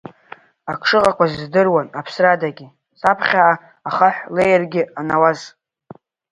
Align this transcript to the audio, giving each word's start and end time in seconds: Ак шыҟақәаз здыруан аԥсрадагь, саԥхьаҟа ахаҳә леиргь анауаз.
Ак 0.71 0.81
шыҟақәаз 0.87 1.31
здыруан 1.41 1.87
аԥсрадагь, 1.99 2.63
саԥхьаҟа 2.99 3.55
ахаҳә 3.89 4.21
леиргь 4.35 4.79
анауаз. 4.99 5.39